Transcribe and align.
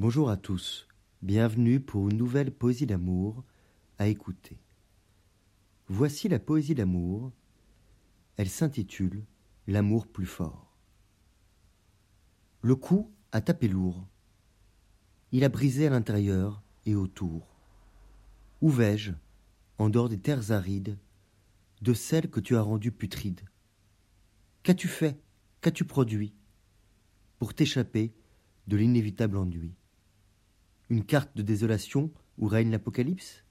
Bonjour 0.00 0.30
à 0.30 0.36
tous, 0.36 0.86
bienvenue 1.22 1.80
pour 1.80 2.08
une 2.08 2.18
nouvelle 2.18 2.52
poésie 2.52 2.86
d'amour 2.86 3.42
à 3.98 4.06
écouter. 4.06 4.56
Voici 5.88 6.28
la 6.28 6.38
poésie 6.38 6.76
d'amour, 6.76 7.32
elle 8.36 8.48
s'intitule 8.48 9.24
L'amour 9.66 10.06
plus 10.06 10.24
fort. 10.24 10.72
Le 12.62 12.76
coup 12.76 13.10
a 13.32 13.40
tapé 13.40 13.66
lourd, 13.66 14.06
il 15.32 15.42
a 15.42 15.48
brisé 15.48 15.88
à 15.88 15.90
l'intérieur 15.90 16.62
et 16.86 16.94
autour. 16.94 17.48
Où 18.60 18.70
vais-je, 18.70 19.10
en 19.78 19.90
dehors 19.90 20.08
des 20.08 20.20
terres 20.20 20.52
arides, 20.52 20.96
de 21.82 21.92
celles 21.92 22.30
que 22.30 22.38
tu 22.38 22.54
as 22.54 22.62
rendues 22.62 22.92
putrides? 22.92 23.42
Qu'as-tu 24.62 24.86
fait? 24.86 25.20
Qu'as-tu 25.60 25.84
produit 25.84 26.36
pour 27.40 27.52
t'échapper 27.52 28.14
de 28.68 28.76
l'inévitable 28.76 29.36
ennui? 29.38 29.74
Une 30.90 31.04
carte 31.04 31.36
de 31.36 31.42
désolation 31.42 32.10
où 32.38 32.46
règne 32.46 32.70
l'apocalypse? 32.70 33.44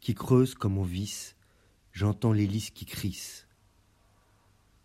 Qui 0.00 0.14
creuse 0.14 0.54
comme 0.54 0.78
on 0.78 0.82
vice, 0.82 1.36
j'entends 1.92 2.32
l'hélice 2.32 2.70
qui 2.70 2.86
crisse. 2.86 3.46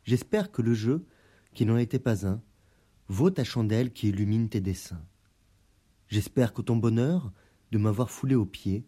J'espère 0.03 0.51
que 0.51 0.61
le 0.61 0.73
jeu, 0.73 1.05
qui 1.53 1.65
n'en 1.65 1.77
était 1.77 1.99
pas 1.99 2.27
un, 2.27 2.41
vaut 3.07 3.29
ta 3.29 3.45
chandelle 3.45 3.93
qui 3.93 4.09
illumine 4.09 4.49
tes 4.49 4.59
dessins. 4.59 5.05
J'espère 6.09 6.53
que 6.53 6.61
ton 6.61 6.75
bonheur 6.75 7.31
de 7.71 7.77
m'avoir 7.77 8.11
foulé 8.11 8.35
aux 8.35 8.45
pieds 8.45 8.85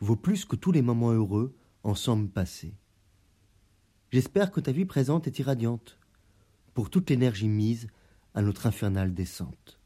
vaut 0.00 0.16
plus 0.16 0.44
que 0.44 0.54
tous 0.54 0.70
les 0.70 0.82
moments 0.82 1.12
heureux 1.12 1.56
ensemble 1.82 2.28
passés. 2.28 2.76
J'espère 4.10 4.52
que 4.52 4.60
ta 4.60 4.70
vie 4.70 4.84
présente 4.84 5.26
est 5.26 5.40
irradiante, 5.40 5.98
pour 6.74 6.90
toute 6.90 7.10
l'énergie 7.10 7.48
mise 7.48 7.88
à 8.34 8.42
notre 8.42 8.66
infernale 8.66 9.14
descente. 9.14 9.77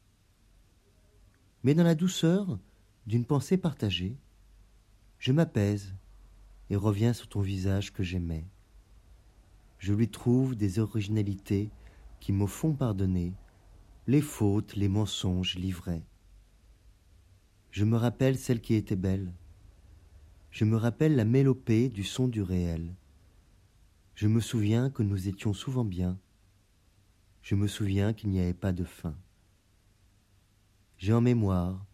Mais 1.63 1.73
dans 1.73 1.83
la 1.83 1.95
douceur 1.95 2.59
d'une 3.07 3.25
pensée 3.25 3.57
partagée, 3.57 4.17
je 5.17 5.31
m'apaise 5.31 5.95
et 6.69 6.75
reviens 6.75 7.13
sur 7.13 7.27
ton 7.29 7.41
visage 7.41 7.93
que 7.93 8.03
j'aimais. 8.03 8.45
Je 9.77 9.93
lui 9.93 10.09
trouve 10.09 10.55
des 10.55 10.79
originalités 10.79 11.69
qui 12.19 12.33
me 12.33 12.47
font 12.47 12.73
pardonner 12.73 13.33
les 14.07 14.21
fautes, 14.21 14.75
les 14.75 14.89
mensonges 14.89 15.55
livrés. 15.55 16.03
Je 17.71 17.85
me 17.85 17.95
rappelle 17.95 18.37
celle 18.37 18.61
qui 18.61 18.75
était 18.75 18.97
belle. 18.97 19.33
Je 20.51 20.65
me 20.65 20.75
rappelle 20.75 21.15
la 21.15 21.25
mélopée 21.25 21.89
du 21.89 22.03
son 22.03 22.27
du 22.27 22.41
réel. 22.41 22.93
Je 24.15 24.27
me 24.27 24.41
souviens 24.41 24.89
que 24.89 25.03
nous 25.03 25.27
étions 25.27 25.53
souvent 25.53 25.85
bien. 25.85 26.19
Je 27.41 27.55
me 27.55 27.67
souviens 27.67 28.13
qu'il 28.13 28.29
n'y 28.29 28.39
avait 28.39 28.53
pas 28.53 28.73
de 28.73 28.83
fin. 28.83 29.15
J'ai 31.03 31.11
en 31.11 31.19
mémoire 31.19 31.85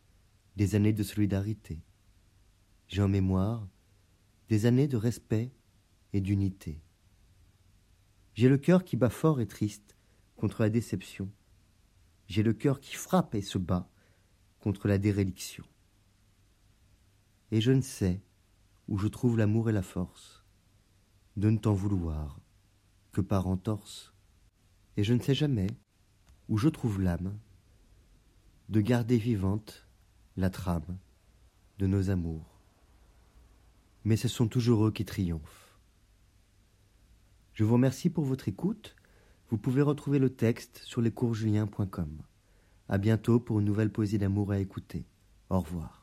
des 0.56 0.76
années 0.76 0.94
de 0.94 1.02
solidarité. 1.02 1.82
J'ai 2.88 3.02
en 3.02 3.08
mémoire 3.08 3.68
des 4.50 4.68
années 4.68 4.88
de 4.88 4.98
respect 4.98 5.52
et 6.14 6.22
d'unité. 6.22 6.84
J'ai 8.36 8.50
le 8.50 8.60
cœur 8.60 8.84
qui 8.84 8.98
bat 8.98 9.10
fort 9.10 9.42
et 9.42 9.48
triste 9.48 9.98
contre 10.36 10.62
la 10.62 10.70
déception. 10.70 11.28
J'ai 12.28 12.44
le 12.44 12.54
cœur 12.54 12.80
qui 12.80 12.96
frappe 12.96 13.34
et 13.34 13.42
se 13.42 13.58
bat 13.58 13.90
contre 14.60 14.88
la 14.88 15.00
déréliction. 15.00 15.66
Et 17.50 17.62
je 17.62 17.72
ne 17.72 17.82
sais 17.82 18.22
où 18.88 19.00
je 19.00 19.08
trouve 19.08 19.40
l'amour 19.40 19.72
et 19.72 19.74
la 19.74 19.82
force 19.82 20.46
de 21.36 21.50
ne 21.50 21.58
t'en 21.58 21.74
vouloir 21.74 22.40
que 23.12 23.22
par 23.22 23.48
entorse. 23.48 24.14
Et 24.98 25.04
je 25.04 25.16
ne 25.16 25.20
sais 25.20 25.34
jamais 25.34 25.72
où 26.48 26.60
je 26.60 26.70
trouve 26.70 27.02
l'âme 27.02 27.40
de 28.70 28.82
garder 28.82 29.18
vivante 29.18 29.88
la 30.38 30.50
trame 30.50 30.98
de 31.80 31.88
nos 31.88 32.10
amours. 32.10 32.62
Mais 34.06 34.16
ce 34.16 34.28
sont 34.28 34.48
toujours 34.48 34.86
eux 34.86 34.92
qui 34.92 35.06
triomphent. 35.06 35.80
Je 37.54 37.64
vous 37.64 37.74
remercie 37.74 38.10
pour 38.10 38.24
votre 38.24 38.48
écoute. 38.48 38.96
Vous 39.50 39.58
pouvez 39.58 39.82
retrouver 39.82 40.20
le 40.20 40.30
texte 40.30 40.82
sur 40.86 41.02
lescoursjulien.com. 41.02 42.22
À 42.88 42.98
bientôt 42.98 43.40
pour 43.40 43.60
une 43.60 43.66
nouvelle 43.66 43.92
poésie 43.92 44.20
d'amour 44.20 44.52
à 44.52 44.60
écouter. 44.60 45.06
Au 45.50 45.60
revoir. 45.60 45.99